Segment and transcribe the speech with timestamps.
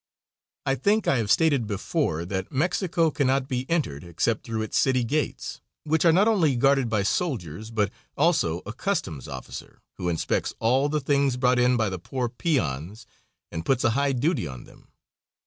[0.65, 5.03] I think I have stated before that Mexico cannot be entered except through its city
[5.03, 10.55] gates, which are not only guarded by soldiers, but also a customs officer, who inspects
[10.57, 13.05] all the things brought in by the poor peons
[13.51, 14.87] and puts a high duty on them.